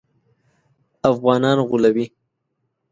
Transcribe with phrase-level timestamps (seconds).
[1.11, 2.05] افغانان غولوي.